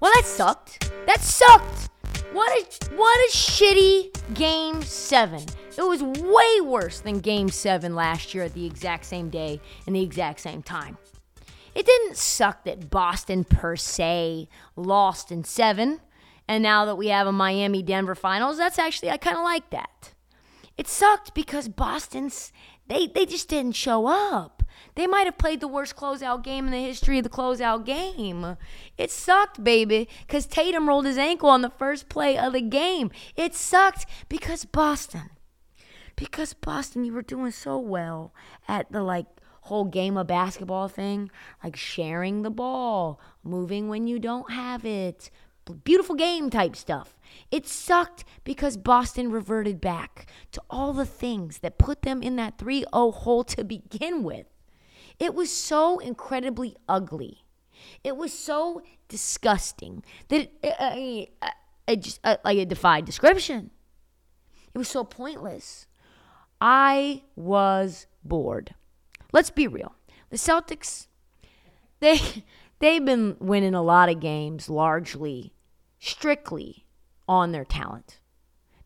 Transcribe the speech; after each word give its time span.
Well, 0.00 0.12
that 0.14 0.24
sucked. 0.24 0.90
That 1.06 1.20
sucked. 1.20 1.90
What 2.32 2.50
a 2.52 2.94
what 2.94 3.18
a 3.18 3.32
shitty 3.32 4.34
game 4.34 4.82
7. 4.82 5.44
It 5.76 5.82
was 5.82 6.02
way 6.02 6.60
worse 6.60 7.00
than 7.00 7.20
game 7.20 7.48
7 7.48 7.94
last 7.94 8.34
year 8.34 8.44
at 8.44 8.54
the 8.54 8.66
exact 8.66 9.04
same 9.06 9.30
day 9.30 9.60
and 9.86 9.96
the 9.96 10.02
exact 10.02 10.40
same 10.40 10.62
time. 10.62 10.98
It 11.74 11.86
didn't 11.86 12.16
suck 12.16 12.64
that 12.64 12.90
Boston 12.90 13.44
per 13.44 13.76
se 13.76 14.48
lost 14.76 15.30
in 15.32 15.44
7 15.44 16.00
and 16.48 16.62
now 16.62 16.86
that 16.86 16.96
we 16.96 17.08
have 17.08 17.26
a 17.26 17.32
Miami 17.32 17.82
Denver 17.82 18.14
finals, 18.14 18.56
that's 18.56 18.78
actually 18.78 19.10
I 19.10 19.18
kind 19.18 19.36
of 19.36 19.44
like 19.44 19.68
that. 19.70 20.14
It 20.78 20.88
sucked 20.88 21.34
because 21.34 21.68
Boston's 21.68 22.52
they 22.88 23.06
they 23.06 23.26
just 23.26 23.48
didn't 23.48 23.76
show 23.76 24.06
up. 24.06 24.62
They 24.94 25.06
might 25.06 25.26
have 25.26 25.38
played 25.38 25.60
the 25.60 25.68
worst 25.68 25.94
closeout 25.96 26.42
game 26.42 26.66
in 26.66 26.72
the 26.72 26.82
history 26.82 27.18
of 27.18 27.24
the 27.24 27.30
closeout 27.30 27.84
game. 27.84 28.56
It 28.96 29.10
sucked, 29.10 29.62
baby, 29.62 30.08
because 30.26 30.46
Tatum 30.46 30.88
rolled 30.88 31.06
his 31.06 31.18
ankle 31.18 31.48
on 31.50 31.62
the 31.62 31.70
first 31.70 32.08
play 32.08 32.36
of 32.36 32.52
the 32.52 32.60
game. 32.60 33.10
It 33.36 33.54
sucked 33.54 34.06
because 34.28 34.64
Boston. 34.64 35.30
Because 36.16 36.52
Boston, 36.52 37.04
you 37.04 37.12
were 37.12 37.22
doing 37.22 37.52
so 37.52 37.78
well 37.78 38.34
at 38.66 38.90
the 38.90 39.02
like 39.02 39.26
whole 39.62 39.84
game 39.84 40.16
of 40.16 40.26
basketball 40.26 40.88
thing, 40.88 41.30
like 41.62 41.76
sharing 41.76 42.42
the 42.42 42.50
ball, 42.50 43.20
moving 43.44 43.88
when 43.88 44.06
you 44.06 44.18
don't 44.18 44.50
have 44.50 44.84
it, 44.84 45.30
beautiful 45.74 46.14
game 46.14 46.50
type 46.50 46.76
stuff. 46.76 47.18
It 47.50 47.66
sucked 47.66 48.24
because 48.44 48.76
Boston 48.76 49.30
reverted 49.30 49.80
back 49.80 50.26
to 50.52 50.62
all 50.68 50.92
the 50.92 51.06
things 51.06 51.58
that 51.58 51.78
put 51.78 52.02
them 52.02 52.22
in 52.22 52.36
that 52.36 52.58
3 52.58 52.84
0 52.92 53.10
hole 53.12 53.44
to 53.44 53.64
begin 53.64 54.22
with. 54.22 54.46
It 55.18 55.34
was 55.34 55.50
so 55.50 55.98
incredibly 55.98 56.76
ugly. 56.88 57.44
It 58.04 58.16
was 58.16 58.32
so 58.32 58.82
disgusting 59.08 60.02
that 60.28 60.42
it, 60.42 60.52
it, 60.62 61.30
it, 61.86 62.02
just 62.02 62.20
uh, 62.24 62.36
like 62.44 62.58
it 62.58 62.68
defied 62.68 63.04
description. 63.04 63.70
It 64.74 64.78
was 64.78 64.88
so 64.88 65.04
pointless. 65.04 65.86
I 66.60 67.22
was 67.36 68.06
bored. 68.24 68.74
Let's 69.32 69.50
be 69.50 69.66
real. 69.66 69.94
The 70.30 70.36
Celtics, 70.36 71.06
they 72.00 72.18
they've 72.78 73.04
been 73.04 73.36
winning 73.40 73.74
a 73.74 73.82
lot 73.82 74.08
of 74.08 74.20
games 74.20 74.68
largely, 74.68 75.52
strictly 75.98 76.86
on 77.28 77.52
their 77.52 77.64
talent. 77.64 78.18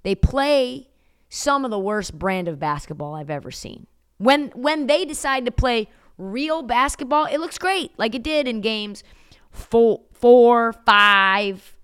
They 0.02 0.14
play 0.14 0.88
some 1.28 1.64
of 1.64 1.70
the 1.70 1.78
worst 1.78 2.18
brand 2.18 2.48
of 2.48 2.58
basketball 2.58 3.14
I've 3.14 3.30
ever 3.30 3.50
seen. 3.50 3.86
When 4.18 4.48
when 4.50 4.86
they 4.86 5.04
decide 5.04 5.44
to 5.46 5.50
play 5.50 5.88
real 6.18 6.62
basketball, 6.62 7.24
it 7.26 7.38
looks 7.38 7.58
great, 7.58 7.92
like 7.98 8.14
it 8.14 8.22
did 8.22 8.46
in 8.46 8.60
games 8.60 9.02
four, 9.50 10.02
four, 10.12 10.72
five, 10.72 11.76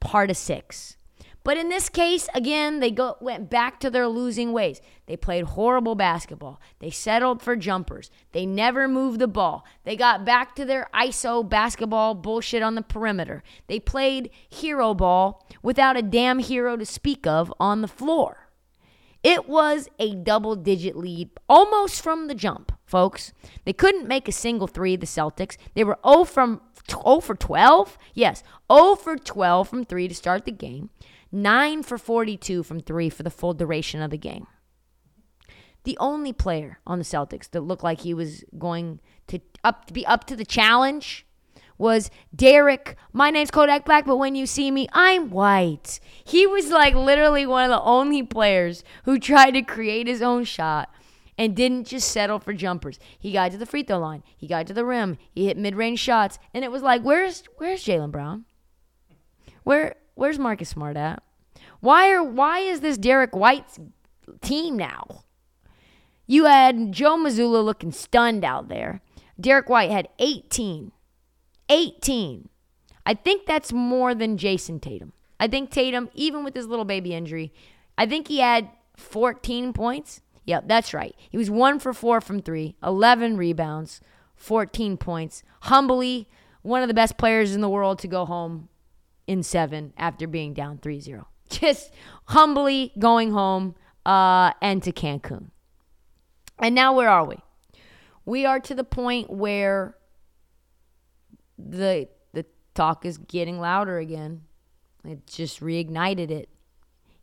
part 0.00 0.30
of 0.30 0.36
six. 0.36 0.95
But 1.46 1.58
in 1.58 1.68
this 1.68 1.88
case, 1.88 2.28
again, 2.34 2.80
they 2.80 2.90
go 2.90 3.18
went 3.20 3.48
back 3.48 3.78
to 3.78 3.88
their 3.88 4.08
losing 4.08 4.52
ways. 4.52 4.80
They 5.06 5.16
played 5.16 5.44
horrible 5.44 5.94
basketball. 5.94 6.60
They 6.80 6.90
settled 6.90 7.40
for 7.40 7.54
jumpers. 7.54 8.10
They 8.32 8.44
never 8.44 8.88
moved 8.88 9.20
the 9.20 9.28
ball. 9.28 9.64
They 9.84 9.94
got 9.94 10.24
back 10.24 10.56
to 10.56 10.64
their 10.64 10.88
ISO 10.92 11.48
basketball 11.48 12.16
bullshit 12.16 12.64
on 12.64 12.74
the 12.74 12.82
perimeter. 12.82 13.44
They 13.68 13.78
played 13.78 14.30
hero 14.48 14.92
ball 14.92 15.46
without 15.62 15.96
a 15.96 16.02
damn 16.02 16.40
hero 16.40 16.76
to 16.76 16.84
speak 16.84 17.28
of 17.28 17.54
on 17.60 17.80
the 17.80 17.86
floor. 17.86 18.48
It 19.22 19.48
was 19.48 19.88
a 20.00 20.16
double 20.16 20.56
digit 20.56 20.96
lead 20.96 21.30
almost 21.48 22.02
from 22.02 22.26
the 22.26 22.34
jump, 22.34 22.72
folks. 22.84 23.32
They 23.64 23.72
couldn't 23.72 24.08
make 24.08 24.26
a 24.26 24.32
single 24.32 24.66
three, 24.66 24.96
the 24.96 25.06
Celtics. 25.06 25.56
They 25.74 25.84
were 25.84 26.00
0 26.04 26.24
from 26.24 26.60
0 26.90 27.20
for 27.20 27.36
12. 27.36 27.96
Yes, 28.14 28.42
0 28.68 28.96
for 28.96 29.16
12 29.16 29.68
from 29.68 29.84
3 29.84 30.08
to 30.08 30.14
start 30.16 30.44
the 30.44 30.50
game. 30.50 30.90
9 31.32 31.82
for 31.82 31.98
42 31.98 32.62
from 32.62 32.80
3 32.80 33.08
for 33.10 33.22
the 33.22 33.30
full 33.30 33.54
duration 33.54 34.02
of 34.02 34.10
the 34.10 34.18
game. 34.18 34.46
The 35.84 35.96
only 36.00 36.32
player 36.32 36.80
on 36.86 36.98
the 36.98 37.04
Celtics 37.04 37.50
that 37.50 37.60
looked 37.60 37.84
like 37.84 38.00
he 38.00 38.14
was 38.14 38.44
going 38.58 39.00
to 39.28 39.40
up 39.62 39.86
to 39.86 39.92
be 39.92 40.04
up 40.06 40.24
to 40.24 40.36
the 40.36 40.44
challenge 40.44 41.26
was 41.78 42.10
Derek. 42.34 42.96
My 43.12 43.30
name's 43.30 43.50
Kodak 43.50 43.84
Black, 43.84 44.06
but 44.06 44.16
when 44.16 44.34
you 44.34 44.46
see 44.46 44.70
me, 44.70 44.88
I'm 44.92 45.30
white. 45.30 46.00
He 46.24 46.46
was 46.46 46.70
like 46.70 46.94
literally 46.94 47.46
one 47.46 47.64
of 47.64 47.70
the 47.70 47.82
only 47.82 48.22
players 48.22 48.82
who 49.04 49.18
tried 49.18 49.52
to 49.52 49.62
create 49.62 50.06
his 50.06 50.22
own 50.22 50.44
shot 50.44 50.90
and 51.38 51.54
didn't 51.54 51.84
just 51.84 52.10
settle 52.10 52.38
for 52.38 52.52
jumpers. 52.52 52.98
He 53.18 53.32
got 53.32 53.52
to 53.52 53.58
the 53.58 53.66
free 53.66 53.82
throw 53.82 53.98
line. 53.98 54.22
He 54.36 54.46
got 54.46 54.66
to 54.68 54.74
the 54.74 54.84
rim. 54.84 55.18
He 55.34 55.46
hit 55.46 55.58
mid-range 55.58 55.98
shots, 55.98 56.38
and 56.54 56.64
it 56.64 56.72
was 56.72 56.82
like, 56.82 57.02
where's 57.02 57.44
where's 57.58 57.84
Jaylen 57.84 58.10
Brown? 58.10 58.46
Where 59.62 59.96
where's 60.16 60.38
Marcus 60.38 60.70
Smart 60.70 60.96
at? 60.96 61.22
Why 61.78 62.10
are 62.10 62.24
why 62.24 62.58
is 62.58 62.80
this 62.80 62.98
Derek 62.98 63.36
White's 63.36 63.78
team 64.40 64.76
now? 64.76 65.22
You 66.26 66.46
had 66.46 66.90
Joe 66.90 67.16
Mazzulla 67.16 67.64
looking 67.64 67.92
stunned 67.92 68.44
out 68.44 68.68
there. 68.68 69.00
Derek 69.40 69.68
White 69.68 69.90
had 69.90 70.08
18. 70.18 70.90
18. 71.68 72.48
I 73.04 73.14
think 73.14 73.46
that's 73.46 73.72
more 73.72 74.14
than 74.14 74.36
Jayson 74.36 74.80
Tatum. 74.80 75.12
I 75.38 75.46
think 75.46 75.70
Tatum, 75.70 76.10
even 76.14 76.42
with 76.42 76.54
his 76.56 76.66
little 76.66 76.84
baby 76.84 77.14
injury, 77.14 77.52
I 77.96 78.06
think 78.06 78.26
he 78.26 78.38
had 78.40 78.68
14 78.96 79.72
points. 79.72 80.22
Yep, 80.46 80.64
that's 80.66 80.94
right. 80.94 81.14
He 81.30 81.36
was 81.36 81.50
one 81.50 81.78
for 81.78 81.92
four 81.92 82.20
from 82.20 82.40
three, 82.40 82.76
11 82.82 83.36
rebounds, 83.36 84.00
14 84.36 84.96
points. 84.96 85.42
Humbly, 85.62 86.28
one 86.62 86.82
of 86.82 86.88
the 86.88 86.94
best 86.94 87.16
players 87.16 87.54
in 87.54 87.60
the 87.60 87.68
world 87.68 87.98
to 88.00 88.08
go 88.08 88.24
home 88.24 88.68
in 89.26 89.42
seven 89.42 89.92
after 89.96 90.26
being 90.26 90.54
down 90.54 90.78
3 90.78 91.00
0. 91.00 91.26
Just 91.48 91.92
humbly 92.26 92.92
going 92.98 93.32
home 93.32 93.74
uh, 94.04 94.52
and 94.60 94.82
to 94.82 94.92
Cancun. 94.92 95.50
And 96.58 96.74
now, 96.74 96.94
where 96.94 97.08
are 97.08 97.24
we? 97.24 97.36
We 98.24 98.46
are 98.46 98.60
to 98.60 98.74
the 98.74 98.84
point 98.84 99.30
where 99.30 99.96
the 101.58 102.08
the 102.32 102.46
talk 102.74 103.04
is 103.04 103.18
getting 103.18 103.60
louder 103.60 103.98
again. 103.98 104.42
It 105.04 105.26
just 105.26 105.60
reignited 105.60 106.30
it. 106.30 106.48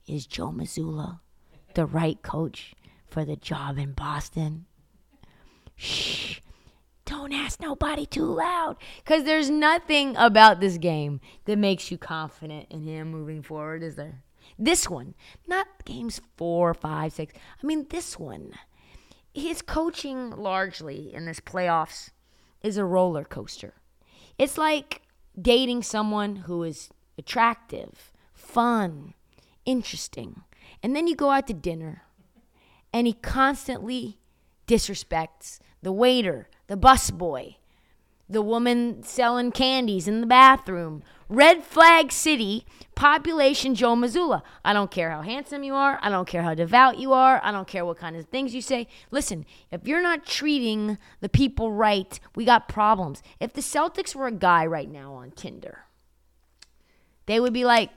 Is 0.07 0.25
Joe 0.25 0.51
Mazzulla 0.51 1.19
the 1.73 1.85
right 1.85 2.21
coach 2.21 2.75
for 3.07 3.25
the 3.25 3.35
job 3.35 3.77
in 3.77 3.94
Boston? 3.94 4.65
Shh. 5.75 6.39
Don't 7.05 7.33
ask 7.33 7.59
nobody 7.59 8.05
too 8.05 8.25
loud. 8.25 8.77
Because 9.03 9.23
there's 9.23 9.50
nothing 9.50 10.15
about 10.15 10.59
this 10.59 10.77
game 10.77 11.19
that 11.45 11.57
makes 11.57 11.91
you 11.91 11.97
confident 11.97 12.67
in 12.69 12.83
him 12.83 13.11
moving 13.11 13.41
forward, 13.41 13.83
is 13.83 13.95
there? 13.95 14.23
This 14.57 14.89
one, 14.89 15.15
not 15.47 15.67
games 15.85 16.21
four, 16.38 16.73
five, 16.73 17.13
six. 17.13 17.33
I 17.61 17.65
mean, 17.65 17.88
this 17.89 18.19
one. 18.19 18.53
His 19.33 19.61
coaching 19.61 20.31
largely 20.31 21.13
in 21.13 21.25
this 21.25 21.39
playoffs 21.39 22.11
is 22.61 22.77
a 22.77 22.85
roller 22.85 23.23
coaster. 23.23 23.73
It's 24.38 24.57
like 24.57 25.01
dating 25.39 25.83
someone 25.83 26.38
who 26.38 26.63
is 26.63 26.89
attractive, 27.17 28.11
fun, 28.33 29.13
interesting. 29.65 30.44
And 30.81 30.95
then 30.95 31.07
you 31.07 31.15
go 31.15 31.31
out 31.31 31.47
to 31.47 31.53
dinner 31.53 32.03
and 32.94 33.07
he 33.07 33.13
constantly 33.13 34.19
disrespects 34.67 35.59
the 35.81 35.91
waiter, 35.91 36.47
the 36.68 36.77
busboy, 36.77 37.56
the 38.30 38.42
woman 38.42 39.04
selling 39.04 39.51
candies 39.51 40.07
in 40.07 40.21
the 40.21 40.27
bathroom. 40.27 41.04
Red 41.30 41.63
Flag 41.63 42.12
City, 42.12 42.65
population 42.95 43.75
Joe 43.75 43.95
Mazzulla. 43.95 44.44
I 44.63 44.74
don't 44.74 44.92
care 44.92 45.10
how 45.10 45.21
handsome 45.21 45.63
you 45.63 45.74
are. 45.74 46.00
I 46.01 46.10
don't 46.10 46.27
care 46.27 46.44
how 46.44 46.54
devout 46.54 47.00
you 47.00 47.13
are. 47.13 47.42
I 47.44 47.51
don't 47.51 47.68
care 47.68 47.86
what 47.86 47.98
kind 47.98 48.15
of 48.15 48.27
things 48.27 48.54
you 48.54 48.62
say. 48.62 48.88
Listen, 49.10 49.45
if 49.71 49.88
you're 49.88 50.01
not 50.01 50.25
treating 50.25 50.98
the 51.21 51.30
people 51.30 51.71
right, 51.71 52.19
we 52.36 52.45
got 52.45 52.68
problems. 52.68 53.24
If 53.39 53.54
the 53.54 53.62
Celtics 53.62 54.16
were 54.16 54.27
a 54.27 54.31
guy 54.31 54.66
right 54.66 54.89
now 54.89 55.13
on 55.13 55.31
Tinder, 55.31 55.86
they 57.25 57.39
would 57.39 57.54
be 57.54 57.66
like, 57.66 57.89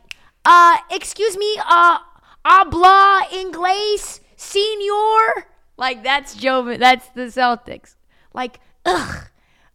uh, 0.45 0.79
excuse 0.91 1.37
me, 1.37 1.59
uh, 1.69 1.99
habla 2.45 3.27
inglés, 3.33 4.21
senor? 4.37 5.47
Like, 5.77 6.03
that's 6.03 6.35
Joe, 6.37 6.77
that's 6.79 7.09
the 7.09 7.23
Celtics. 7.27 7.97
Like, 8.37 8.61
ugh, 8.85 9.29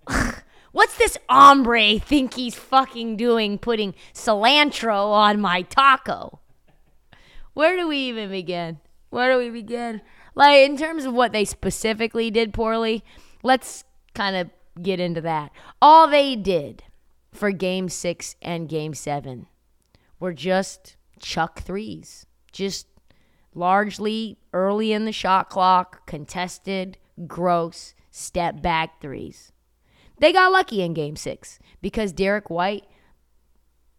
ugh. 0.08 0.36
What's 0.72 0.98
this 0.98 1.18
hombre 1.28 2.00
think 2.00 2.36
he's 2.36 2.56
fucking 2.56 3.18
doing 3.18 3.58
putting 3.58 3.94
cilantro 4.13 5.12
on 5.12 5.42
my 5.42 5.63
taco? 5.63 6.40
Where 7.54 7.75
do 7.75 7.90
we 7.90 7.98
even 7.98 8.30
begin? 8.30 8.80
Where 9.10 9.34
do 9.34 9.40
we 9.40 9.50
begin? 9.50 10.00
Like, 10.34 10.60
in 10.60 10.78
terms 10.78 11.04
of 11.04 11.13
what 11.13 11.34
they 11.34 11.44
specifically 11.44 12.31
did 12.31 12.54
poorly, 12.54 13.04
let's 13.44 13.84
kind 14.13 14.38
of 14.38 14.50
get 14.81 15.02
into 15.02 15.19
that. 15.22 15.52
All 15.81 16.08
they 16.08 16.38
did 16.38 16.84
for 17.34 17.52
game 17.52 17.90
six 17.90 18.38
and 18.42 18.69
game 18.69 18.94
seven 18.94 19.48
were 20.19 20.34
just 20.34 20.96
chuck 21.19 21.62
threes, 21.63 22.25
just 22.54 22.88
largely 23.54 24.38
early 24.54 24.94
in 24.94 25.04
the 25.04 25.12
shot 25.12 25.50
clock, 25.50 26.08
contested, 26.08 26.98
gross, 27.28 27.94
step 28.12 28.62
back 28.62 29.02
threes. 29.02 29.52
They 30.19 30.31
got 30.31 30.52
lucky 30.52 30.84
in 30.84 30.94
game 30.94 31.16
six 31.16 31.58
because 31.81 32.12
Derek 32.12 32.50
White, 32.52 32.84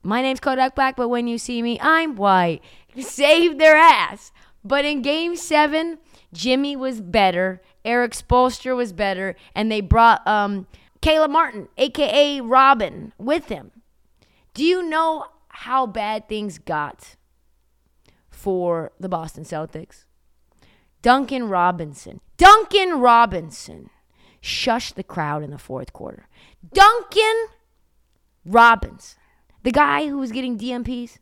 my 0.04 0.22
name's 0.22 0.38
Kodak 0.38 0.76
Black, 0.76 0.94
but 0.94 1.08
when 1.08 1.26
you 1.26 1.38
see 1.38 1.62
me, 1.62 1.80
I'm 1.80 2.14
white, 2.14 2.62
saved 3.00 3.58
their 3.58 3.76
ass. 3.76 4.30
But 4.64 4.84
in 4.84 5.02
game 5.02 5.34
seven, 5.34 5.98
Jimmy 6.32 6.76
was 6.76 7.00
better, 7.00 7.60
Erik 7.84 8.12
Spoelstra 8.12 8.76
was 8.76 8.92
better, 8.92 9.34
and 9.56 9.72
they 9.72 9.80
brought 9.80 10.24
um, 10.26 10.68
Caleb 11.00 11.32
Martin, 11.32 11.68
aka 11.76 12.40
Robin, 12.40 13.12
with 13.18 13.46
him. 13.46 13.72
Do 14.54 14.64
you 14.64 14.82
know 14.82 15.26
how 15.48 15.86
bad 15.86 16.28
things 16.28 16.58
got 16.58 17.16
for 18.30 18.92
the 19.00 19.08
Boston 19.08 19.42
Celtics? 19.42 20.04
Duncan 21.00 21.48
Robinson. 21.48 22.20
Duncan 22.36 23.00
Robinson 23.00 23.90
shush 24.42 24.92
the 24.92 25.04
crowd 25.04 25.42
in 25.42 25.50
the 25.50 25.56
fourth 25.58 25.94
quarter. 25.94 26.26
Duncan 26.74 27.46
Robinson, 28.44 29.18
the 29.62 29.70
guy 29.70 30.08
who 30.08 30.18
was 30.18 30.32
getting 30.32 30.58
DNPs 30.58 31.18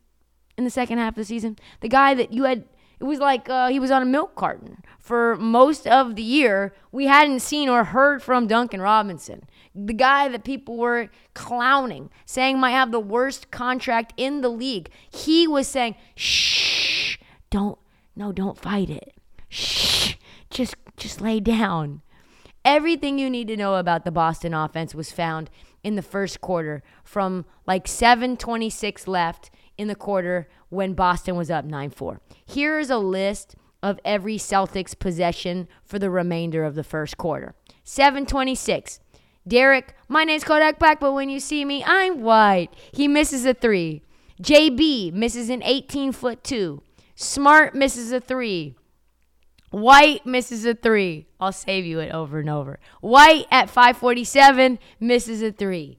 in 0.56 0.64
the 0.64 0.70
second 0.70 0.98
half 0.98 1.12
of 1.12 1.16
the 1.16 1.24
season, 1.24 1.56
the 1.80 1.88
guy 1.88 2.14
that 2.14 2.32
you 2.32 2.44
had, 2.44 2.64
it 2.98 3.04
was 3.04 3.18
like 3.18 3.48
uh, 3.48 3.68
he 3.68 3.78
was 3.78 3.90
on 3.90 4.02
a 4.02 4.06
milk 4.06 4.34
carton 4.34 4.82
for 4.98 5.36
most 5.36 5.86
of 5.86 6.16
the 6.16 6.22
year. 6.22 6.74
We 6.90 7.06
hadn't 7.06 7.40
seen 7.40 7.68
or 7.68 7.84
heard 7.84 8.22
from 8.22 8.46
Duncan 8.46 8.80
Robinson, 8.80 9.44
the 9.74 9.94
guy 9.94 10.28
that 10.28 10.42
people 10.42 10.78
were 10.78 11.10
clowning, 11.34 12.10
saying 12.24 12.58
might 12.58 12.70
have 12.70 12.90
the 12.90 13.00
worst 13.00 13.50
contract 13.50 14.14
in 14.16 14.40
the 14.40 14.48
league. 14.48 14.90
He 15.10 15.46
was 15.46 15.68
saying, 15.68 15.94
shh, 16.14 17.18
don't, 17.50 17.78
no, 18.16 18.32
don't 18.32 18.58
fight 18.58 18.88
it. 18.88 19.14
Shh, 19.50 20.14
just, 20.48 20.74
just 20.96 21.20
lay 21.20 21.38
down. 21.38 22.00
Everything 22.64 23.18
you 23.18 23.30
need 23.30 23.48
to 23.48 23.56
know 23.56 23.76
about 23.76 24.04
the 24.04 24.10
Boston 24.10 24.52
offense 24.52 24.94
was 24.94 25.12
found 25.12 25.50
in 25.82 25.96
the 25.96 26.02
first 26.02 26.40
quarter 26.40 26.82
from 27.02 27.46
like 27.66 27.88
726 27.88 29.08
left 29.08 29.50
in 29.78 29.88
the 29.88 29.94
quarter 29.94 30.48
when 30.68 30.92
Boston 30.92 31.36
was 31.36 31.50
up 31.50 31.64
9-4. 31.64 32.18
Here 32.44 32.78
is 32.78 32.90
a 32.90 32.98
list 32.98 33.56
of 33.82 33.98
every 34.04 34.36
Celtics 34.36 34.98
possession 34.98 35.68
for 35.84 35.98
the 35.98 36.10
remainder 36.10 36.64
of 36.64 36.74
the 36.74 36.84
first 36.84 37.16
quarter. 37.16 37.54
726. 37.84 39.00
Derek, 39.48 39.94
my 40.06 40.24
name's 40.24 40.44
Kodak 40.44 40.78
Black, 40.78 41.00
but 41.00 41.14
when 41.14 41.30
you 41.30 41.40
see 41.40 41.64
me, 41.64 41.82
I'm 41.84 42.20
white. 42.20 42.74
He 42.92 43.08
misses 43.08 43.46
a 43.46 43.54
three. 43.54 44.02
JB 44.42 45.12
misses 45.14 45.48
an 45.48 45.62
18 45.62 46.12
foot 46.12 46.44
two. 46.44 46.82
Smart 47.14 47.74
misses 47.74 48.12
a 48.12 48.20
three. 48.20 48.76
White 49.70 50.26
misses 50.26 50.64
a 50.64 50.74
three. 50.74 51.26
I'll 51.38 51.52
save 51.52 51.84
you 51.84 52.00
it 52.00 52.12
over 52.12 52.40
and 52.40 52.50
over. 52.50 52.80
White 53.00 53.46
at 53.50 53.70
547 53.70 54.78
misses 54.98 55.42
a 55.42 55.52
three. 55.52 55.98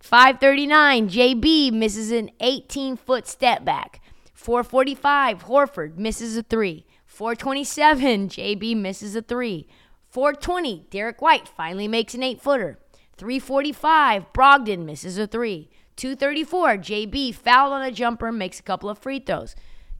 539, 0.00 1.08
JB 1.08 1.72
misses 1.72 2.10
an 2.10 2.30
18 2.40 2.96
foot 2.96 3.26
step 3.28 3.64
back. 3.64 4.00
445, 4.34 5.44
Horford 5.44 5.96
misses 5.96 6.36
a 6.36 6.42
three. 6.42 6.86
427, 7.06 8.28
JB 8.28 8.76
misses 8.76 9.14
a 9.14 9.22
three. 9.22 9.68
420, 10.08 10.86
Derek 10.90 11.22
White 11.22 11.46
finally 11.46 11.86
makes 11.86 12.14
an 12.14 12.22
eight 12.22 12.40
footer. 12.40 12.78
345, 13.16 14.32
Brogdon 14.32 14.84
misses 14.84 15.18
a 15.18 15.26
three. 15.26 15.70
234, 15.96 16.78
JB 16.78 17.34
fouled 17.34 17.72
on 17.72 17.82
a 17.82 17.92
jumper, 17.92 18.32
makes 18.32 18.58
a 18.58 18.62
couple 18.62 18.88
of 18.88 18.98
free 18.98 19.20
throws. 19.20 19.54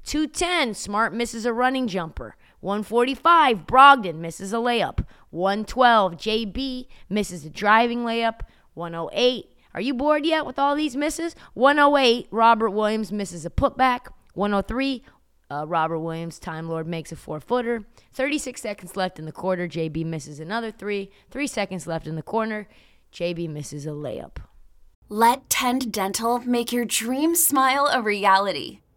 210, 0.05 0.75
Smart 0.75 1.15
misses 1.15 1.47
a 1.47 1.53
running 1.53 1.87
jumper. 1.87 2.35
145, 2.63 3.67
Brogdon 3.67 4.17
misses 4.17 4.53
a 4.53 4.57
layup. 4.57 5.05
112, 5.31 6.13
JB 6.15 6.87
misses 7.09 7.45
a 7.45 7.51
driving 7.51 8.05
layup. 8.05 8.43
108, 8.75 9.47
are 9.75 9.81
you 9.81 9.93
bored 9.93 10.25
yet 10.25 10.47
with 10.47 10.61
all 10.61 10.77
these 10.77 10.95
misses? 10.95 11.35
108, 11.55 12.29
Robert 12.31 12.71
Williams 12.71 13.11
misses 13.11 13.45
a 13.45 13.51
putback. 13.51 14.07
103, 14.35 15.03
uh, 15.51 15.67
Robert 15.67 15.99
Williams, 15.99 16.39
Time 16.39 16.69
Lord, 16.69 16.87
makes 16.87 17.11
a 17.11 17.17
four 17.17 17.41
footer. 17.41 17.83
36 18.13 18.61
seconds 18.61 18.97
left 18.97 19.19
in 19.19 19.25
the 19.25 19.33
quarter. 19.33 19.67
JB 19.67 20.07
misses 20.07 20.39
another 20.39 20.71
three. 20.71 21.11
Three 21.33 21.49
seconds 21.49 21.89
left 21.89 22.07
in 22.07 22.15
the 22.15 22.23
corner. 22.23 22.69
JB 23.13 23.49
misses 23.49 23.87
a 23.87 23.91
layup. 23.91 24.37
Let 25.09 25.51
Tend 25.51 25.93
Dental 25.93 26.39
make 26.39 26.73
your 26.73 26.85
dream 26.85 27.35
smile 27.35 27.91
a 27.93 28.01
reality. 28.01 28.82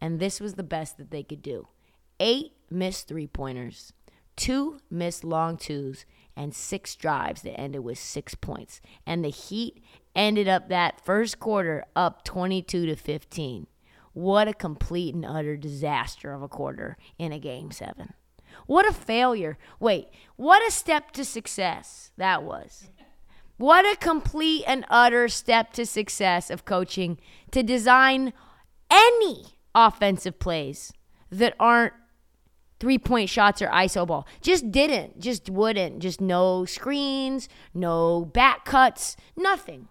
and 0.00 0.20
this 0.20 0.40
was 0.40 0.54
the 0.54 0.62
best 0.62 0.96
that 0.98 1.10
they 1.10 1.22
could 1.22 1.42
do. 1.42 1.68
eight 2.20 2.52
missed 2.70 3.08
three 3.08 3.26
pointers, 3.26 3.92
two 4.36 4.80
missed 4.90 5.24
long 5.24 5.56
twos, 5.56 6.04
and 6.36 6.54
six 6.54 6.94
drives 6.94 7.42
that 7.42 7.58
ended 7.58 7.82
with 7.82 7.98
six 7.98 8.34
points. 8.34 8.80
And 9.06 9.24
the 9.24 9.30
Heat 9.30 9.82
ended 10.14 10.48
up 10.48 10.68
that 10.68 11.04
first 11.04 11.40
quarter 11.40 11.84
up 11.96 12.24
22 12.24 12.86
to 12.86 12.96
15. 12.96 13.66
What 14.12 14.48
a 14.48 14.54
complete 14.54 15.14
and 15.14 15.24
utter 15.24 15.56
disaster 15.56 16.32
of 16.32 16.42
a 16.42 16.48
quarter 16.48 16.96
in 17.18 17.32
a 17.32 17.38
game 17.38 17.70
seven. 17.70 18.14
What 18.66 18.86
a 18.86 18.92
failure. 18.92 19.58
Wait, 19.80 20.08
what 20.36 20.66
a 20.66 20.70
step 20.70 21.10
to 21.12 21.24
success 21.24 22.12
that 22.16 22.42
was. 22.42 22.88
What 23.56 23.84
a 23.84 23.96
complete 23.96 24.64
and 24.66 24.84
utter 24.88 25.26
step 25.28 25.72
to 25.72 25.86
success 25.86 26.50
of 26.50 26.64
coaching 26.64 27.18
to 27.50 27.62
design 27.64 28.32
any 28.90 29.57
offensive 29.86 30.38
plays 30.38 30.92
that 31.30 31.54
aren't 31.60 31.92
three 32.80 32.98
point 32.98 33.28
shots 33.28 33.60
or 33.62 33.68
ISO 33.68 34.06
ball. 34.06 34.26
Just 34.40 34.70
didn't, 34.70 35.20
just 35.20 35.50
wouldn't. 35.50 36.00
Just 36.00 36.20
no 36.20 36.64
screens, 36.64 37.48
no 37.74 38.24
back 38.24 38.64
cuts, 38.64 39.16
nothing. 39.36 39.88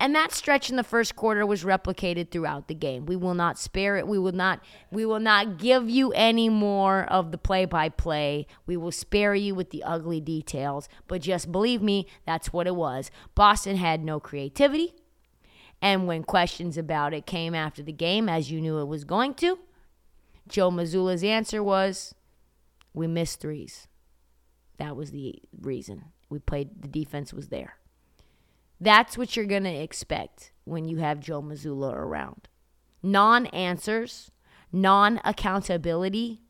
And 0.00 0.14
that 0.16 0.32
stretch 0.32 0.70
in 0.70 0.76
the 0.76 0.82
first 0.82 1.14
quarter 1.14 1.46
was 1.46 1.62
replicated 1.62 2.30
throughout 2.30 2.66
the 2.66 2.74
game. 2.74 3.06
We 3.06 3.14
will 3.14 3.34
not 3.34 3.58
spare 3.58 3.96
it. 3.96 4.08
We 4.08 4.18
will 4.18 4.32
not 4.32 4.60
we 4.90 5.06
will 5.06 5.20
not 5.20 5.58
give 5.58 5.88
you 5.88 6.12
any 6.12 6.48
more 6.48 7.04
of 7.04 7.30
the 7.30 7.38
play-by-play. 7.38 8.46
We 8.66 8.76
will 8.76 8.92
spare 8.92 9.34
you 9.34 9.54
with 9.54 9.70
the 9.70 9.84
ugly 9.84 10.20
details, 10.20 10.88
but 11.06 11.22
just 11.22 11.52
believe 11.52 11.80
me, 11.80 12.06
that's 12.26 12.52
what 12.52 12.66
it 12.66 12.74
was. 12.74 13.10
Boston 13.34 13.76
had 13.76 14.04
no 14.04 14.18
creativity. 14.18 14.94
And 15.84 16.06
when 16.06 16.24
questions 16.24 16.78
about 16.78 17.12
it 17.12 17.26
came 17.26 17.54
after 17.54 17.82
the 17.82 17.92
game 17.92 18.26
as 18.26 18.50
you 18.50 18.58
knew 18.58 18.78
it 18.78 18.88
was 18.88 19.04
going 19.04 19.34
to, 19.34 19.58
Joe 20.48 20.70
Mazzulla's 20.70 21.22
answer 21.22 21.62
was 21.62 22.14
we 22.94 23.06
missed 23.06 23.40
threes. 23.40 23.86
That 24.78 24.96
was 24.96 25.10
the 25.10 25.42
reason. 25.60 26.06
We 26.30 26.38
played 26.38 26.80
the 26.80 26.88
defense 26.88 27.34
was 27.34 27.48
there. 27.48 27.76
That's 28.80 29.18
what 29.18 29.36
you're 29.36 29.44
going 29.44 29.64
to 29.64 29.70
expect 29.74 30.52
when 30.64 30.88
you 30.88 30.96
have 30.96 31.20
Joe 31.20 31.42
Mazzulla 31.42 31.92
around. 31.92 32.48
Non 33.02 33.44
answers, 33.48 34.30
non 34.72 35.20
accountability, 35.22 36.43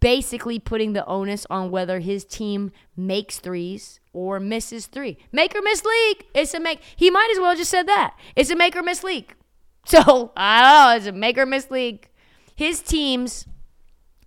basically 0.00 0.58
putting 0.58 0.92
the 0.92 1.04
onus 1.06 1.46
on 1.50 1.70
whether 1.70 2.00
his 2.00 2.24
team 2.24 2.70
makes 2.96 3.38
threes 3.38 4.00
or 4.12 4.40
misses 4.40 4.86
three. 4.86 5.18
Make 5.32 5.54
or 5.54 5.62
miss 5.62 5.84
league. 5.84 6.24
It's 6.34 6.54
a 6.54 6.60
make. 6.60 6.80
He 6.96 7.10
might 7.10 7.30
as 7.32 7.40
well 7.40 7.56
just 7.56 7.70
said 7.70 7.86
that. 7.86 8.16
It's 8.36 8.50
a 8.50 8.56
make 8.56 8.76
or 8.76 8.82
miss 8.82 9.02
league. 9.04 9.34
So 9.84 10.32
I 10.36 10.60
don't 10.60 10.90
know. 10.90 10.96
It's 10.98 11.06
a 11.06 11.12
make 11.12 11.38
or 11.38 11.46
miss 11.46 11.70
league. 11.70 12.10
His 12.54 12.82
teams, 12.82 13.46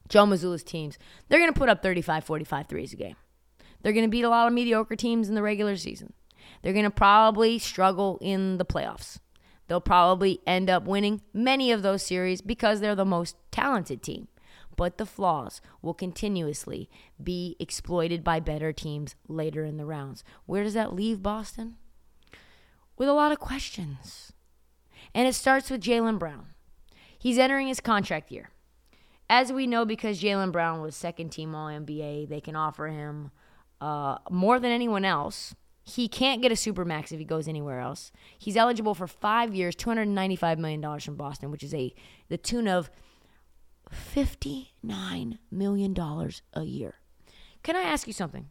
Joe 0.09 0.25
Mazzulla's 0.25 0.63
teams, 0.63 0.97
they're 1.29 1.37
going 1.37 1.53
to 1.53 1.59
put 1.59 1.69
up 1.69 1.83
35, 1.83 2.23
45 2.23 2.65
threes 2.65 2.93
a 2.93 2.95
game. 2.95 3.15
They're 3.83 3.93
going 3.93 4.05
to 4.05 4.09
beat 4.09 4.23
a 4.23 4.29
lot 4.29 4.47
of 4.47 4.53
mediocre 4.53 4.95
teams 4.95 5.29
in 5.29 5.35
the 5.35 5.43
regular 5.43 5.75
season. 5.75 6.13
They're 6.63 6.73
going 6.73 6.85
to 6.85 6.89
probably 6.89 7.59
struggle 7.59 8.17
in 8.21 8.57
the 8.57 8.65
playoffs. 8.65 9.19
They'll 9.67 9.81
probably 9.81 10.41
end 10.47 10.69
up 10.69 10.85
winning 10.85 11.21
many 11.31 11.71
of 11.71 11.83
those 11.83 12.01
series 12.01 12.41
because 12.41 12.79
they're 12.79 12.95
the 12.95 13.05
most 13.05 13.35
talented 13.51 14.01
team. 14.01 14.27
But 14.75 14.97
the 14.97 15.05
flaws 15.05 15.61
will 15.81 15.93
continuously 15.93 16.89
be 17.21 17.55
exploited 17.59 18.23
by 18.23 18.39
better 18.39 18.71
teams 18.71 19.15
later 19.27 19.63
in 19.63 19.77
the 19.77 19.85
rounds. 19.85 20.23
Where 20.45 20.63
does 20.63 20.73
that 20.73 20.93
leave 20.93 21.21
Boston? 21.21 21.75
With 22.97 23.09
a 23.09 23.13
lot 23.13 23.31
of 23.31 23.39
questions. 23.39 24.33
And 25.13 25.27
it 25.27 25.33
starts 25.33 25.69
with 25.69 25.81
Jaylen 25.81 26.19
Brown. 26.19 26.47
He's 27.17 27.37
entering 27.37 27.67
his 27.67 27.79
contract 27.79 28.31
year. 28.31 28.49
As 29.29 29.51
we 29.51 29.67
know, 29.67 29.85
because 29.85 30.21
Jaylen 30.21 30.51
Brown 30.51 30.81
was 30.81 30.95
second 30.95 31.29
team 31.29 31.55
All 31.55 31.67
NBA, 31.67 32.29
they 32.29 32.41
can 32.41 32.55
offer 32.55 32.87
him 32.87 33.31
uh, 33.79 34.17
more 34.29 34.59
than 34.59 34.71
anyone 34.71 35.05
else 35.05 35.55
he 35.83 36.07
can't 36.07 36.41
get 36.41 36.51
a 36.51 36.55
super 36.55 36.85
max 36.85 37.11
if 37.11 37.19
he 37.19 37.25
goes 37.25 37.47
anywhere 37.47 37.79
else. 37.79 38.11
He's 38.37 38.55
eligible 38.55 38.93
for 38.93 39.07
five 39.07 39.55
years, 39.55 39.75
two 39.75 39.89
hundred 39.89 40.07
ninety-five 40.07 40.59
million 40.59 40.81
dollars 40.81 41.03
from 41.03 41.15
Boston, 41.15 41.51
which 41.51 41.63
is 41.63 41.73
a 41.73 41.93
the 42.29 42.37
tune 42.37 42.67
of 42.67 42.89
fifty-nine 43.91 45.39
million 45.51 45.93
dollars 45.93 46.41
a 46.53 46.63
year. 46.63 46.95
Can 47.63 47.75
I 47.75 47.81
ask 47.81 48.07
you 48.07 48.13
something? 48.13 48.49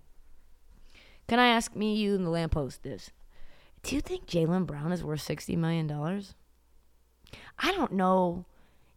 Can 1.27 1.39
I 1.39 1.49
ask 1.49 1.75
me, 1.75 1.95
you, 1.95 2.15
and 2.15 2.27
the 2.27 2.31
lamppost 2.31 2.83
this? 2.83 3.11
Do 3.83 3.95
you 3.95 4.01
think 4.01 4.27
Jaylen 4.27 4.67
Brown 4.67 4.93
is 4.93 5.03
worth 5.03 5.23
sixty 5.23 5.57
million 5.57 5.87
dollars? 5.87 6.35
I 7.59 7.73
don't 7.73 7.93
know 7.93 8.45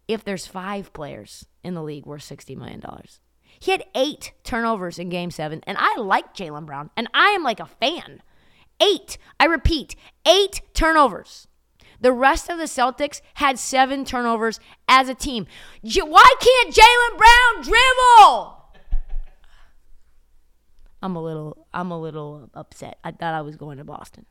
if 0.07 0.23
there's 0.23 0.47
five 0.47 0.91
players 0.93 1.45
in 1.63 1.73
the 1.73 1.83
league 1.83 2.05
worth 2.05 2.23
sixty 2.23 2.55
million 2.55 2.79
dollars. 2.79 3.19
He 3.59 3.71
had 3.71 3.85
eight 3.95 4.33
turnovers 4.43 4.99
in 4.99 5.09
game 5.09 5.31
seven, 5.31 5.61
and 5.65 5.77
I 5.79 5.95
like 5.97 6.35
Jaylen 6.35 6.65
Brown, 6.65 6.89
and 6.97 7.07
I 7.13 7.29
am 7.29 7.43
like 7.43 7.59
a 7.59 7.65
fan. 7.65 8.21
Eight, 8.81 9.17
I 9.39 9.45
repeat, 9.45 9.95
eight 10.27 10.61
turnovers. 10.73 11.47
The 12.03 12.11
rest 12.11 12.49
of 12.49 12.57
the 12.57 12.65
Celtics 12.65 13.21
had 13.35 13.57
seven 13.57 14.03
turnovers 14.03 14.59
as 14.89 15.07
a 15.07 15.15
team. 15.15 15.47
Why 15.81 16.33
can't 16.41 16.75
Jaylen 16.75 17.17
Brown 17.17 17.63
dribble? 17.63 18.59
I'm 21.01 21.15
a 21.15 21.23
little 21.23 21.65
I'm 21.73 21.91
a 21.91 21.99
little 21.99 22.49
upset. 22.53 22.99
I 23.05 23.11
thought 23.11 23.33
I 23.33 23.39
was 23.39 23.55
going 23.55 23.77
to 23.77 23.85
Boston. 23.85 24.25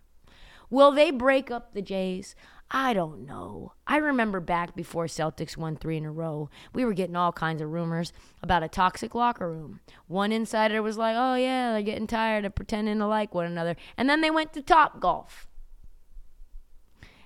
Will 0.68 0.92
they 0.92 1.10
break 1.10 1.50
up 1.50 1.72
the 1.72 1.80
Jays? 1.80 2.34
I 2.70 2.92
don't 2.92 3.24
know. 3.24 3.72
I 3.86 3.96
remember 3.96 4.40
back 4.40 4.76
before 4.76 5.06
Celtics 5.06 5.56
won 5.56 5.76
three 5.76 5.96
in 5.96 6.04
a 6.04 6.12
row, 6.12 6.50
we 6.74 6.84
were 6.84 6.92
getting 6.92 7.16
all 7.16 7.32
kinds 7.32 7.62
of 7.62 7.70
rumors 7.70 8.12
about 8.42 8.62
a 8.62 8.68
toxic 8.68 9.14
locker 9.14 9.50
room. 9.50 9.80
One 10.08 10.30
insider 10.30 10.82
was 10.82 10.98
like, 10.98 11.16
oh, 11.18 11.36
yeah, 11.36 11.72
they're 11.72 11.82
getting 11.82 12.06
tired 12.06 12.44
of 12.44 12.54
pretending 12.54 12.98
to 12.98 13.06
like 13.06 13.34
one 13.34 13.46
another. 13.46 13.76
And 13.96 14.10
then 14.10 14.20
they 14.20 14.30
went 14.30 14.52
to 14.52 14.62
Top 14.62 15.00
Golf. 15.00 15.48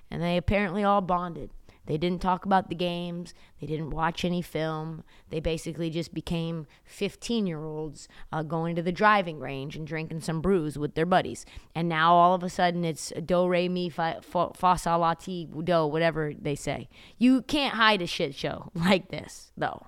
And 0.09 0.21
they 0.21 0.37
apparently 0.37 0.83
all 0.83 1.01
bonded. 1.01 1.51
They 1.87 1.97
didn't 1.97 2.21
talk 2.21 2.45
about 2.45 2.69
the 2.69 2.75
games. 2.75 3.33
They 3.59 3.67
didn't 3.67 3.91
watch 3.91 4.25
any 4.25 4.41
film. 4.41 5.03
They 5.29 5.39
basically 5.39 5.89
just 5.89 6.13
became 6.13 6.67
15 6.83 7.47
year 7.47 7.63
olds 7.63 8.09
uh, 8.31 8.43
going 8.43 8.75
to 8.75 8.81
the 8.81 8.91
driving 8.91 9.39
range 9.39 9.75
and 9.75 9.87
drinking 9.87 10.19
some 10.21 10.41
brews 10.41 10.77
with 10.77 10.95
their 10.95 11.05
buddies. 11.05 11.45
And 11.73 11.87
now 11.87 12.13
all 12.13 12.35
of 12.35 12.43
a 12.43 12.49
sudden 12.49 12.83
it's 12.83 13.13
do, 13.25 13.47
re, 13.47 13.69
mi, 13.69 13.89
fa, 13.89 14.19
fa, 14.21 14.51
fa 14.53 14.77
sa, 14.77 14.97
la, 14.97 15.13
ti, 15.13 15.47
do, 15.63 15.87
whatever 15.87 16.33
they 16.37 16.55
say. 16.55 16.89
You 17.17 17.41
can't 17.41 17.75
hide 17.75 18.01
a 18.01 18.07
shit 18.07 18.35
show 18.35 18.69
like 18.75 19.07
this, 19.07 19.51
though. 19.57 19.87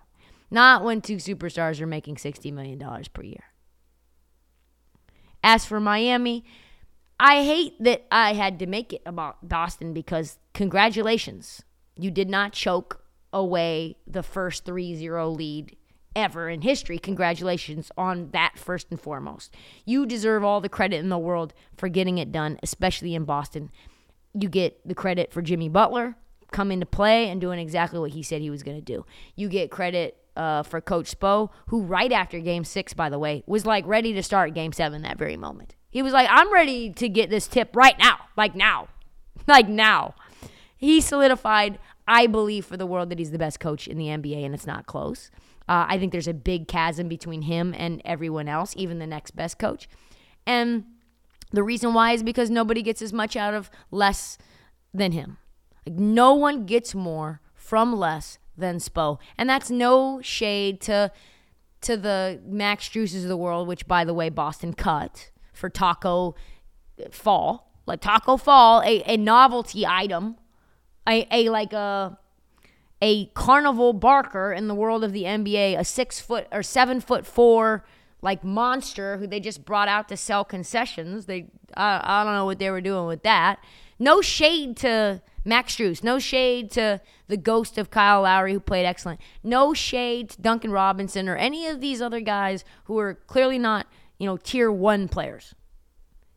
Not 0.49 0.83
when 0.83 1.01
two 1.01 1.17
superstars 1.17 1.81
are 1.81 1.85
making 1.88 2.15
$60 2.15 2.51
million 2.53 2.81
per 3.13 3.23
year. 3.23 3.43
As 5.43 5.65
for 5.65 5.79
Miami, 5.79 6.43
I 7.19 7.43
hate 7.43 7.83
that 7.83 8.05
I 8.11 8.33
had 8.33 8.59
to 8.59 8.65
make 8.65 8.93
it 8.93 9.01
about 9.05 9.47
Boston 9.47 9.93
because 9.93 10.38
congratulations 10.53 11.61
you 11.97 12.11
did 12.11 12.29
not 12.29 12.53
choke 12.53 13.03
away 13.33 13.97
the 14.07 14.23
first 14.23 14.65
3 14.65 14.95
0 14.95 15.29
lead 15.29 15.75
ever 16.15 16.49
in 16.49 16.61
history. 16.61 16.97
Congratulations 16.97 17.91
on 17.97 18.29
that, 18.31 18.57
first 18.57 18.88
and 18.89 18.99
foremost. 18.99 19.53
You 19.85 20.05
deserve 20.05 20.43
all 20.43 20.61
the 20.61 20.69
credit 20.69 20.97
in 20.97 21.09
the 21.09 21.17
world 21.17 21.53
for 21.77 21.89
getting 21.89 22.17
it 22.17 22.31
done, 22.31 22.57
especially 22.63 23.15
in 23.15 23.25
Boston. 23.25 23.69
You 24.33 24.47
get 24.49 24.88
the 24.88 24.95
credit 24.95 25.33
for 25.33 25.41
Jimmy 25.41 25.69
Butler 25.69 26.15
coming 26.51 26.79
to 26.79 26.85
play 26.85 27.29
and 27.29 27.39
doing 27.39 27.59
exactly 27.59 27.99
what 27.99 28.11
he 28.11 28.23
said 28.23 28.41
he 28.41 28.49
was 28.49 28.63
going 28.63 28.77
to 28.77 28.83
do. 28.83 29.05
You 29.35 29.49
get 29.49 29.69
credit 29.69 30.17
uh, 30.35 30.63
for 30.63 30.81
Coach 30.81 31.19
Spo, 31.19 31.49
who 31.67 31.83
right 31.83 32.11
after 32.11 32.39
game 32.39 32.63
six, 32.63 32.93
by 32.93 33.09
the 33.09 33.19
way, 33.19 33.43
was 33.45 33.65
like 33.65 33.85
ready 33.85 34.13
to 34.13 34.23
start 34.23 34.53
game 34.53 34.71
seven 34.71 35.01
that 35.01 35.17
very 35.17 35.38
moment. 35.38 35.75
He 35.89 36.01
was 36.01 36.13
like, 36.13 36.27
I'm 36.31 36.53
ready 36.53 36.91
to 36.91 37.10
get 37.10 37.29
this 37.29 37.48
tip 37.48 37.75
right 37.75 37.98
now, 37.98 38.17
like 38.38 38.55
now, 38.55 38.88
like 39.48 39.67
now. 39.67 40.15
He 40.77 41.01
solidified 41.01 41.77
I 42.10 42.25
believe 42.25 42.65
for 42.65 42.75
the 42.75 42.88
world 42.88 43.12
that 43.12 43.19
he's 43.19 43.29
the 43.29 43.38
best 43.38 43.60
coach 43.60 43.88
in 43.88 44.00
the 44.00 44.05
NBA, 44.05 44.43
and 44.43 44.55
it's 44.55 44.65
not 44.65 44.88
close. 44.88 45.29
Uh, 45.67 45.86
I 45.88 46.00
think 46.00 46.12
there's 46.12 46.27
a 46.27 46.34
big 46.34 46.67
chasm 46.67 47.08
between 47.08 47.43
him 47.43 47.75
and 47.77 48.01
everyone 48.03 48.48
else, 48.48 48.74
even 48.75 48.98
the 48.98 49.05
next 49.05 49.36
best 49.36 49.60
coach. 49.60 49.88
And 50.48 50.86
the 51.51 51.62
reason 51.62 51.93
why 51.93 52.13
is 52.13 52.24
because 52.24 52.50
nobody 52.50 52.81
gets 52.81 53.03
as 53.03 53.13
much 53.13 53.36
out 53.36 53.53
of 53.53 53.69
less 53.91 54.39
than 54.91 55.12
him. 55.12 55.38
Like 55.86 55.98
no 55.98 56.34
one 56.34 56.65
gets 56.65 56.96
more 56.96 57.41
from 57.53 57.96
less 57.96 58.39
than 58.58 58.77
Spo, 58.77 59.19
and 59.38 59.48
that's 59.48 59.69
no 59.69 60.19
shade 60.22 60.81
to 60.81 61.12
to 61.81 61.96
the 61.96 62.41
Max 62.43 62.89
Struses 62.89 63.22
of 63.22 63.29
the 63.29 63.38
world, 63.38 63.67
which 63.67 63.88
by 63.88 64.03
the 64.03 64.15
way 64.15 64.29
Boston 64.29 64.74
cut 64.74 65.29
for 65.59 65.69
Taco 65.69 66.35
Fall, 67.11 67.71
like 67.85 68.01
Taco 68.01 68.37
Fall, 68.37 68.81
a, 68.81 69.03
a 69.05 69.17
novelty 69.17 69.85
item 69.85 70.37
a, 71.09 71.27
a 71.31 71.49
like 71.49 71.73
a 71.73 72.17
a 73.01 73.27
carnival 73.27 73.93
barker 73.93 74.51
in 74.51 74.67
the 74.67 74.75
world 74.75 75.03
of 75.03 75.13
the 75.13 75.23
NBA, 75.23 75.77
a 75.77 75.83
six 75.83 76.19
foot 76.19 76.47
or 76.51 76.61
seven 76.63 76.99
foot 76.99 77.25
four 77.25 77.85
like 78.21 78.43
monster 78.43 79.17
who 79.17 79.25
they 79.25 79.39
just 79.39 79.63
brought 79.63 79.87
out 79.87 80.09
to 80.09 80.17
sell 80.17 80.43
concessions. 80.43 81.25
They 81.25 81.47
I, 81.75 82.01
I 82.03 82.23
don't 82.23 82.33
know 82.33 82.45
what 82.45 82.59
they 82.59 82.69
were 82.69 82.81
doing 82.81 83.07
with 83.07 83.23
that. 83.23 83.59
No 83.97 84.21
shade 84.21 84.77
to 84.77 85.21
Max 85.45 85.75
Strus, 85.75 86.03
no 86.03 86.19
shade 86.19 86.71
to 86.71 87.01
the 87.27 87.37
ghost 87.37 87.77
of 87.77 87.89
Kyle 87.89 88.21
Lowry 88.21 88.53
who 88.53 88.59
played 88.59 88.85
excellent. 88.85 89.19
No 89.43 89.73
shade 89.73 90.31
to 90.31 90.41
Duncan 90.41 90.71
Robinson 90.71 91.27
or 91.29 91.35
any 91.35 91.67
of 91.67 91.79
these 91.79 92.01
other 92.01 92.19
guys 92.19 92.65
who 92.85 92.97
are 92.99 93.15
clearly 93.15 93.57
not, 93.57 93.87
you 94.19 94.25
know, 94.25 94.38
tier 94.38 94.71
one 94.71 95.07
players. 95.07 95.55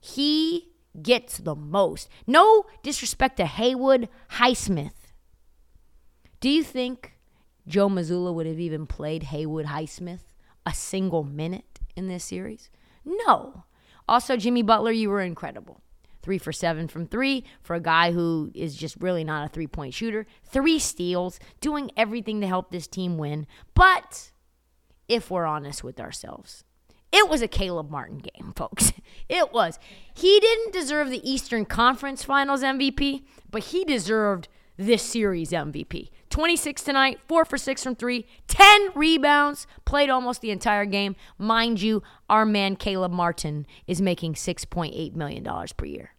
He 0.00 0.72
gets 1.00 1.38
the 1.38 1.54
most. 1.54 2.08
No 2.26 2.64
disrespect 2.82 3.36
to 3.36 3.46
Haywood 3.46 4.08
Highsmith. 4.32 4.92
Do 6.40 6.48
you 6.48 6.64
think 6.64 7.18
Joe 7.66 7.88
Mazzulla 7.88 8.34
would 8.34 8.46
have 8.46 8.58
even 8.58 8.86
played 8.86 9.24
Haywood 9.24 9.66
Highsmith 9.66 10.20
a 10.64 10.72
single 10.72 11.24
minute 11.24 11.80
in 11.96 12.08
this 12.08 12.24
series? 12.24 12.70
No. 13.04 13.64
Also, 14.08 14.36
Jimmy 14.36 14.62
Butler, 14.62 14.92
you 14.92 15.08
were 15.10 15.20
incredible. 15.20 15.80
Three 16.22 16.38
for 16.38 16.52
seven 16.52 16.86
from 16.86 17.06
three 17.06 17.44
for 17.62 17.74
a 17.74 17.80
guy 17.80 18.12
who 18.12 18.52
is 18.54 18.76
just 18.76 18.96
really 19.00 19.24
not 19.24 19.46
a 19.46 19.48
three 19.48 19.66
point 19.66 19.92
shooter. 19.92 20.26
Three 20.44 20.78
steals, 20.78 21.40
doing 21.60 21.90
everything 21.96 22.40
to 22.40 22.46
help 22.46 22.70
this 22.70 22.86
team 22.86 23.18
win. 23.18 23.46
But 23.74 24.30
if 25.08 25.30
we're 25.30 25.46
honest 25.46 25.82
with 25.82 25.98
ourselves, 25.98 26.64
it 27.12 27.28
was 27.28 27.42
a 27.42 27.49
Caleb 27.49 27.90
Martin 27.90 28.19
game, 28.19 28.52
folks. 28.57 28.92
It 29.28 29.52
was. 29.52 29.78
He 30.14 30.40
didn't 30.40 30.73
deserve 30.73 31.11
the 31.11 31.28
Eastern 31.28 31.64
Conference 31.64 32.25
Finals 32.25 32.62
MVP, 32.62 33.25
but 33.50 33.64
he 33.64 33.85
deserved 33.85 34.49
this 34.76 35.02
series 35.02 35.50
MVP. 35.50 36.09
26 36.31 36.83
tonight, 36.83 37.21
4 37.28 37.45
for 37.45 37.59
6 37.59 37.85
from 37.85 37.95
3, 37.95 38.26
10 38.49 38.90
rebounds, 38.95 39.66
played 39.85 40.09
almost 40.09 40.40
the 40.40 40.50
entire 40.50 40.87
game. 40.87 41.14
Mind 41.37 41.83
you, 41.83 42.02
our 42.31 42.47
man 42.47 42.75
Caleb 42.76 43.12
Martin 43.12 43.66
is 43.87 44.00
making 44.00 44.33
$6.8 44.35 45.14
million 45.14 45.47
per 45.76 45.85
year. 45.85 46.14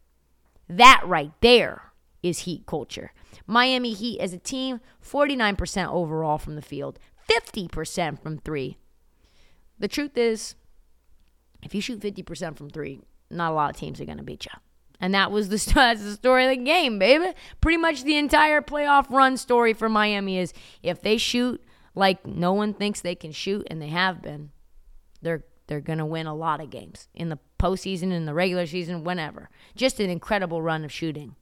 That 0.69 1.01
right 1.03 1.31
there 1.41 1.93
is 2.21 2.39
Heat 2.39 2.65
culture. 2.67 3.11
Miami 3.47 3.93
Heat 3.93 4.19
as 4.19 4.33
a 4.33 4.37
team, 4.37 4.79
49% 5.03 5.87
overall 5.87 6.37
from 6.37 6.55
the 6.55 6.61
field, 6.61 6.99
50% 7.27 8.21
from 8.21 8.37
3. 8.37 8.77
The 9.79 9.87
truth 9.87 10.17
is, 10.17 10.55
if 11.63 11.73
you 11.73 11.81
shoot 11.81 11.99
50% 11.99 12.57
from 12.57 12.69
3, 12.69 12.99
not 13.29 13.51
a 13.51 13.55
lot 13.55 13.69
of 13.71 13.77
teams 13.77 13.99
are 13.99 14.05
going 14.05 14.17
to 14.17 14.23
beat 14.23 14.45
you. 14.45 14.51
And 14.99 15.13
that 15.13 15.31
was 15.31 15.49
the, 15.49 15.71
that's 15.73 16.03
the 16.03 16.13
story 16.13 16.45
of 16.45 16.57
the 16.57 16.63
game, 16.63 16.99
baby. 16.99 17.33
Pretty 17.61 17.77
much 17.77 18.03
the 18.03 18.17
entire 18.17 18.61
playoff 18.61 19.09
run 19.09 19.37
story 19.37 19.73
for 19.73 19.89
Miami 19.89 20.37
is 20.37 20.53
if 20.81 21.01
they 21.01 21.17
shoot 21.17 21.61
like 21.95 22.25
no 22.25 22.53
one 22.53 22.73
thinks 22.73 23.01
they 23.01 23.15
can 23.15 23.31
shoot, 23.31 23.67
and 23.69 23.81
they 23.81 23.89
have 23.89 24.21
been, 24.21 24.49
they're 25.21 25.43
they're 25.67 25.81
gonna 25.81 26.05
win 26.05 26.27
a 26.27 26.35
lot 26.35 26.59
of 26.59 26.69
games 26.69 27.07
in 27.13 27.29
the 27.29 27.39
postseason, 27.59 28.11
in 28.11 28.25
the 28.25 28.33
regular 28.33 28.65
season, 28.65 29.03
whenever. 29.03 29.49
Just 29.75 29.99
an 29.99 30.09
incredible 30.09 30.61
run 30.61 30.83
of 30.83 30.91
shooting. 30.91 31.35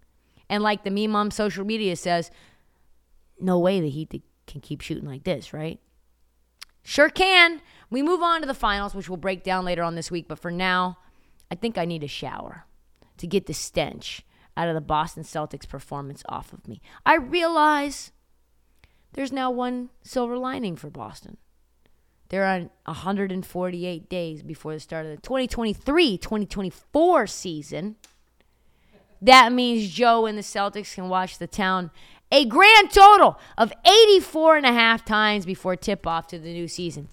And 0.50 0.62
like 0.62 0.84
the 0.84 0.92
meme 0.92 1.16
on 1.16 1.32
social 1.32 1.66
media 1.66 1.96
says, 1.96 2.30
no 3.40 3.58
way 3.58 3.80
the 3.80 3.90
Heat 3.90 4.22
can 4.46 4.62
keep 4.62 4.82
shooting 4.82 5.08
like 5.08 5.24
this, 5.24 5.54
right? 5.54 5.80
Sure 6.84 7.10
can. 7.10 7.62
We 7.92 8.02
move 8.02 8.24
on 8.24 8.42
to 8.42 8.48
the 8.48 8.54
finals, 8.56 8.96
which 8.96 9.10
we'll 9.10 9.18
break 9.18 9.44
down 9.44 9.66
later 9.66 9.84
on 9.84 9.96
this 9.96 10.10
week. 10.10 10.28
But 10.28 10.40
for 10.40 10.50
now, 10.50 10.98
I 11.52 11.56
think 11.56 11.78
I 11.78 11.86
need 11.86 12.04
a 12.04 12.08
shower 12.08 12.66
to 13.18 13.28
get 13.28 13.46
the 13.46 13.54
stench 13.54 14.24
out 14.58 14.70
of 14.70 14.76
the 14.76 14.82
Boston 14.82 15.24
Celtics 15.24 15.68
performance 15.68 16.24
off 16.28 16.54
of 16.54 16.68
me. 16.68 16.82
I 17.06 17.18
realize 17.18 18.12
there's 19.14 19.32
now 19.32 19.52
one 19.52 19.90
silver 20.02 20.38
lining 20.38 20.78
for 20.78 20.90
Boston. 20.90 21.38
There 22.30 22.46
are 22.46 22.70
148 22.86 24.10
days 24.10 24.42
before 24.42 24.74
the 24.74 24.80
start 24.80 25.06
of 25.06 25.12
the 25.12 25.22
2023 25.22 26.18
2024 26.18 27.28
season. 27.28 27.98
That 29.22 29.52
means 29.52 29.92
Joe 29.92 30.26
and 30.26 30.38
the 30.38 30.42
Celtics 30.42 30.96
can 30.96 31.10
watch 31.10 31.38
the 31.38 31.48
town 31.48 31.92
a 32.32 32.46
grand 32.46 32.92
total 32.92 33.38
of 33.58 33.74
84 33.86 34.58
and 34.58 34.66
a 34.66 34.72
half 34.72 35.04
times 35.04 35.46
before 35.46 35.76
tip 35.76 36.08
off 36.08 36.28
to 36.28 36.40
the 36.40 36.54
new 36.54 36.70
season. 36.70 37.10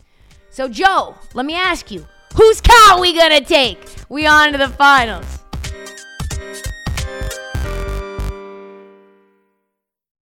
So, 0.58 0.66
Joe, 0.66 1.14
let 1.34 1.46
me 1.46 1.54
ask 1.54 1.88
you, 1.88 2.04
whose 2.34 2.60
cow 2.60 2.98
we 3.00 3.16
gonna 3.16 3.40
take? 3.40 3.78
We 4.08 4.26
on 4.26 4.50
to 4.50 4.58
the 4.58 4.66
finals. 4.66 5.38